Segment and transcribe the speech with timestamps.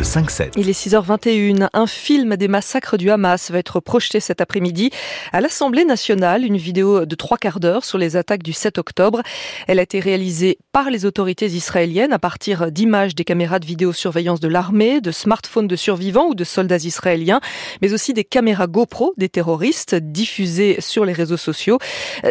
[0.00, 0.52] Le 5-7.
[0.56, 1.68] Il est 6h21.
[1.74, 4.88] Un film des massacres du Hamas va être projeté cet après-midi
[5.30, 6.42] à l'Assemblée nationale.
[6.42, 9.20] Une vidéo de trois quarts d'heure sur les attaques du 7 octobre.
[9.66, 14.40] Elle a été réalisée par les autorités israéliennes à partir d'images des caméras de vidéosurveillance
[14.40, 17.42] de l'armée, de smartphones de survivants ou de soldats israéliens,
[17.82, 21.78] mais aussi des caméras GoPro des terroristes diffusées sur les réseaux sociaux.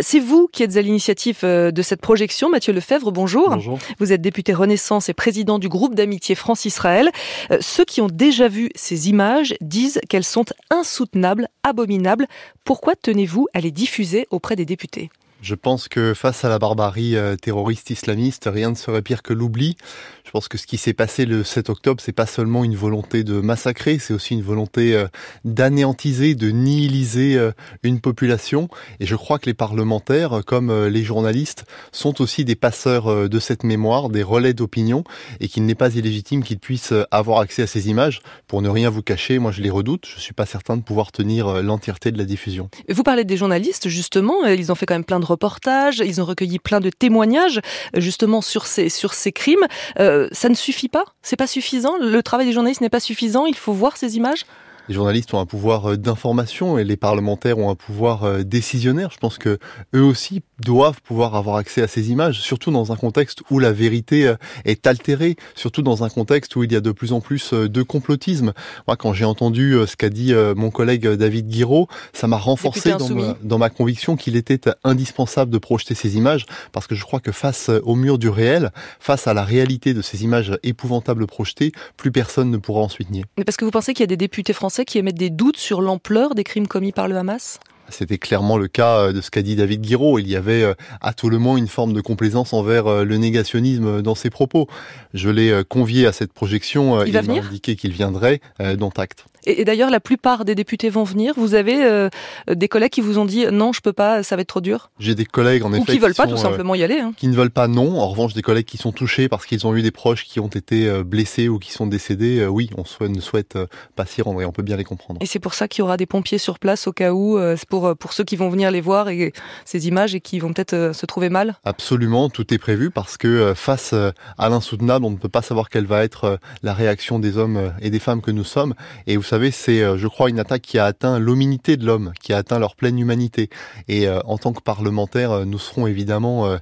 [0.01, 2.49] C'est vous qui êtes à l'initiative euh, de cette projection.
[2.49, 3.47] Mathieu Lefebvre, bonjour.
[3.51, 3.77] Bonjour.
[3.99, 7.11] Vous êtes député Renaissance et président du groupe d'amitié France-Israël.
[7.59, 12.27] Ceux qui ont déjà vu ces images disent qu'elles sont insoutenables, abominables.
[12.63, 15.09] Pourquoi tenez-vous à les diffuser auprès des députés?
[15.41, 19.31] Je pense que face à la barbarie euh, terroriste islamiste, rien ne serait pire que
[19.31, 19.77] l'oubli.
[20.25, 23.23] Je pense que ce qui s'est passé le 7 octobre, c'est pas seulement une volonté
[23.23, 25.07] de massacrer, c'est aussi une volonté euh,
[25.45, 27.51] d'anéantiser, de nihiliser euh,
[27.83, 28.67] une population.
[28.99, 33.63] Et je crois que les parlementaires, comme les journalistes, sont aussi des passeurs de cette
[33.63, 35.03] mémoire, des relais d'opinion,
[35.39, 38.21] et qu'il n'est pas illégitime qu'ils puissent avoir accès à ces images.
[38.47, 40.05] Pour ne rien vous cacher, moi je les redoute.
[40.05, 42.69] Je suis pas certain de pouvoir tenir l'entièreté de la diffusion.
[42.89, 44.45] Vous parlez des journalistes, justement.
[44.45, 45.99] Ils ont fait quand même plein de reportages.
[45.99, 47.59] Ils ont recueilli plein de témoignages,
[47.95, 49.65] euh, justement, sur ces, sur ces crimes.
[49.99, 51.05] Euh, ça ne suffit pas?
[51.21, 51.97] C'est pas suffisant?
[51.97, 53.45] Le travail des journalistes n'est pas suffisant?
[53.45, 54.45] Il faut voir ces images?
[54.89, 59.11] Les journalistes ont un pouvoir euh, d'information et les parlementaires ont un pouvoir euh, décisionnaire.
[59.11, 59.59] Je pense que
[59.93, 63.71] eux aussi doivent pouvoir avoir accès à ces images, surtout dans un contexte où la
[63.71, 67.21] vérité euh, est altérée, surtout dans un contexte où il y a de plus en
[67.21, 68.51] plus de complotisme.
[68.87, 73.09] Moi, quand j'ai entendu ce qu'a dit mon collègue David Guiraud, ça m'a renforcé dans
[73.09, 77.19] ma, dans ma conviction qu'il était indispensable de projeter ces images, parce que je crois
[77.19, 81.71] que face au mur du réel, face à la réalité de ces images épouvantables projetées,
[81.95, 83.25] plus personne ne pourra ensuite nier.
[83.37, 85.57] Mais parce que vous pensez qu'il y a des députés français qui émettent des doutes
[85.57, 87.59] sur l'ampleur des crimes commis par le Hamas?
[87.89, 90.19] C'était clairement le cas euh, de ce qu'a dit David Guiraud.
[90.19, 93.17] Il y avait euh, à tout le moins une forme de complaisance envers euh, le
[93.17, 94.67] négationnisme dans ses propos.
[95.13, 97.03] Je l'ai convié à cette projection.
[97.03, 98.41] Il Il m'a indiqué qu'il viendrait,
[98.77, 99.25] dont acte.
[99.45, 101.33] Et, et d'ailleurs, la plupart des députés vont venir.
[101.37, 102.09] Vous avez euh,
[102.49, 104.89] des collègues qui vous ont dit non, je peux pas, ça va être trop dur,
[104.99, 106.99] J'ai des collègues en ou effet qui veulent pas sont, tout euh, simplement y aller.
[106.99, 107.13] hein.
[107.15, 107.99] qui ne veulent pas non.
[107.99, 110.47] En revanche, des collègues qui sont touchés parce qu'ils ont eu des proches qui ont
[110.47, 113.57] été euh, blessés ou qui sont décédés, oui, on souhaite, ne souhaite
[113.95, 115.19] pas s'y rendre et on peut bien les comprendre.
[115.21, 117.39] Et c'est pour ça qu'il y aura des pompiers sur place au cas où,
[117.69, 119.33] pour pour ceux qui vont venir les voir et
[119.65, 121.55] ces images et qui vont peut-être se trouver mal.
[121.63, 125.85] Absolument, tout est prévu parce que face à l'insoutenable, on ne peut pas savoir quelle
[125.85, 128.73] va être la réaction des hommes et des femmes que nous sommes.
[129.07, 132.13] Et vous savez, c'est, euh, je crois, une attaque qui a atteint l'hominité de l'homme,
[132.19, 133.49] qui a atteint leur pleine humanité.
[133.87, 136.57] Et euh, en tant que parlementaires, euh, nous serons évidemment, euh,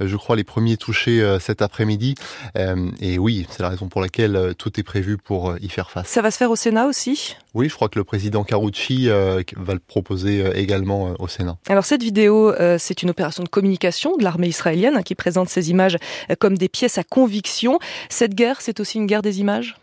[0.00, 2.14] je crois, les premiers touchés euh, cet après-midi.
[3.00, 6.06] Et oui, c'est la raison pour laquelle tout est prévu pour y faire face.
[6.06, 7.34] Ça va se faire au Sénat aussi?
[7.54, 11.56] Oui, je crois que le président Carucci va le proposer également au Sénat.
[11.68, 15.70] Alors cette vidéo, c'est une opération de communication de l'armée israélienne hein, qui présente ces
[15.70, 15.96] images
[16.38, 17.78] comme des pièces à conviction.
[18.08, 19.76] Cette guerre, c'est aussi une guerre des images?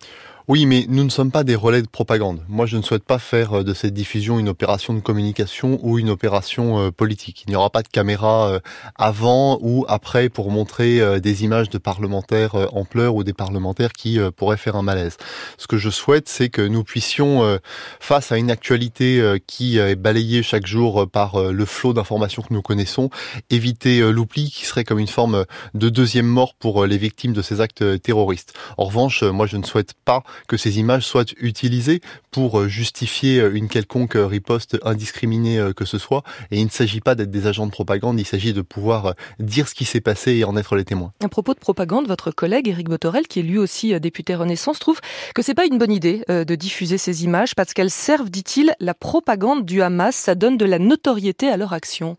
[0.50, 2.44] Oui, mais nous ne sommes pas des relais de propagande.
[2.48, 6.00] Moi, je ne souhaite pas faire euh, de cette diffusion une opération de communication ou
[6.00, 7.44] une opération euh, politique.
[7.46, 8.60] Il n'y aura pas de caméra euh,
[8.96, 14.18] avant ou après pour montrer des images de parlementaires en pleurs ou des parlementaires qui
[14.36, 15.18] pourraient faire un malaise.
[15.60, 17.60] Ce que je souhaite, c'est que nous puissions,
[18.00, 22.62] face à une actualité qui est balayée chaque jour par le flot d'informations que nous
[22.62, 23.10] connaissons,
[23.50, 27.62] éviter l'oubli qui serait comme une forme de deuxième mort pour les victimes de ces
[27.62, 28.54] actes terroristes.
[28.78, 32.02] En revanche, moi, je ne souhaite pas que ces images soient utilisées
[32.32, 36.24] pour euh, justifier euh, une quelconque euh, riposte indiscriminée que ce soit.
[36.52, 39.68] Et il ne s'agit pas d'être des agents de propagande, il s'agit de pouvoir dire
[39.68, 41.12] ce qui s'est passé et en être les témoins.
[41.24, 45.00] À propos de propagande, votre collègue Éric Botorel, qui est lui aussi député Renaissance, trouve
[45.34, 48.94] que c'est pas une bonne idée de diffuser ces images parce qu'elles servent, dit-il, la
[48.94, 50.16] propagande du Hamas.
[50.16, 52.18] Ça donne de la notoriété à leur action.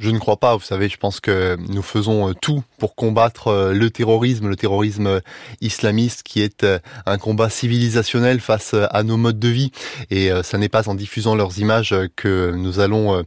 [0.00, 3.48] Je ne crois pas, vous savez, je pense que nous faisons euh, tout pour combattre
[3.48, 5.20] euh, le terrorisme, le terrorisme euh,
[5.60, 6.64] islamiste qui est
[7.04, 9.72] un combat civilisationnel face à nos modes de vie.
[10.10, 13.24] Et ça n'est pas en diffusant leurs images que nous allons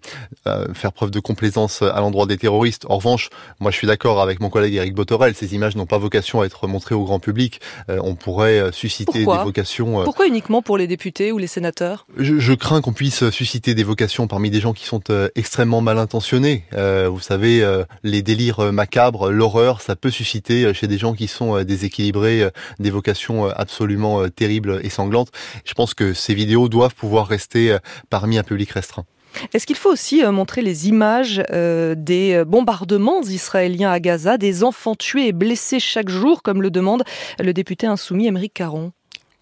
[0.74, 2.86] faire preuve de complaisance à l'endroit des terroristes.
[2.90, 3.30] En revanche,
[3.60, 6.46] moi je suis d'accord avec mon collègue Eric Botorel, ces images n'ont pas vocation à
[6.46, 7.62] être montrées au grand public.
[7.88, 10.04] On pourrait susciter Pourquoi des vocations...
[10.04, 12.06] Pourquoi uniquement pour les députés ou les sénateurs?
[12.18, 15.02] Je, je crains qu'on puisse susciter des vocations parmi des gens qui sont
[15.36, 16.61] extrêmement mal intentionnés.
[16.74, 21.14] Euh, vous savez, euh, les délires macabres, l'horreur, ça peut susciter euh, chez des gens
[21.14, 22.50] qui sont déséquilibrés
[22.80, 25.30] des vocations absolument terribles et sanglantes.
[25.66, 27.78] Je pense que ces vidéos doivent pouvoir rester
[28.10, 29.06] parmi un public restreint.
[29.54, 35.28] Est-ce qu'il faut aussi montrer les images des bombardements israéliens à Gaza, des enfants tués
[35.28, 37.04] et blessés chaque jour, comme le demande
[37.40, 38.92] le député insoumis Émeric Caron?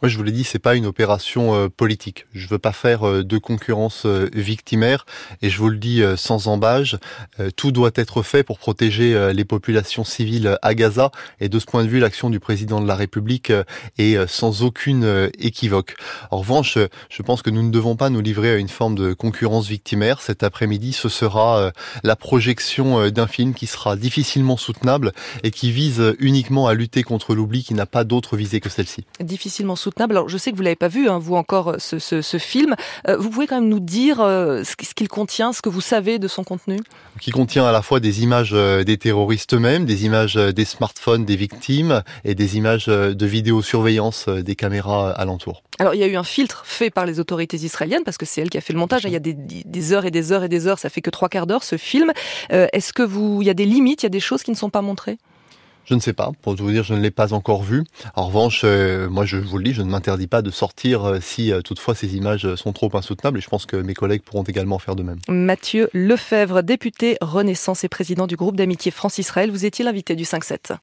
[0.02, 2.26] Moi, je vous l'ai dit, c'est pas une opération euh, politique.
[2.34, 5.06] Je veux pas faire euh, de concurrence euh, victimaire,
[5.42, 6.98] et je vous le dis sans embâge.
[7.56, 11.84] tout doit être fait pour protéger les populations civiles à Gaza, et de ce point
[11.84, 13.52] de vue, l'action du président de la République
[13.98, 15.96] est sans aucune équivoque.
[16.32, 16.78] En revanche,
[17.10, 20.22] je pense que nous ne devons pas nous livrer à une forme de concurrence victimaire.
[20.22, 21.72] Cet après-midi, ce sera
[22.04, 25.12] la projection d'un film qui sera difficilement soutenable
[25.44, 29.06] et qui vise uniquement à lutter contre l'oubli, qui n'a pas d'autre visée que celle-ci.
[29.20, 32.76] Difficilement soutenable alors, je sais que vous l'avez pas vu, hein, vous encore, ce, film.
[33.08, 36.20] Euh, vous pouvez quand même nous dire euh, ce qu'il contient, ce que vous savez
[36.20, 36.80] de son contenu?
[37.20, 41.26] Qui contient à la fois des images euh, des terroristes eux-mêmes, des images des smartphones
[41.26, 45.64] des victimes et des images de vidéosurveillance des caméras alentours.
[45.80, 48.42] Alors, il y a eu un filtre fait par les autorités israéliennes, parce que c'est
[48.42, 49.04] elle qui a fait le montage.
[49.06, 51.30] Il y a des, heures et des heures et des heures, ça fait que trois
[51.30, 52.12] quarts d'heure, ce film.
[52.50, 54.56] Est-ce que vous, il y a des limites, il y a des choses qui ne
[54.56, 55.18] sont pas montrées?
[55.90, 56.32] Je ne sais pas.
[56.44, 57.84] Pour vous dire, je ne l'ai pas encore vu.
[58.16, 61.20] En revanche, euh, moi, je vous le dis, je ne m'interdis pas de sortir euh,
[61.20, 63.40] si euh, toutefois ces images sont trop insoutenables.
[63.40, 65.18] Et je pense que mes collègues pourront également faire de même.
[65.28, 70.78] Mathieu Lefebvre, député Renaissance et président du groupe d'amitié France-Israël, vous étiez l'invité du 5-7.